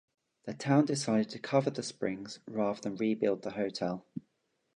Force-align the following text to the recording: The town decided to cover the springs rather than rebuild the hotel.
The 0.45 0.55
town 0.55 0.85
decided 0.85 1.29
to 1.29 1.37
cover 1.37 1.69
the 1.69 1.83
springs 1.83 2.39
rather 2.47 2.81
than 2.81 2.95
rebuild 2.95 3.43
the 3.43 3.51
hotel. 3.51 4.03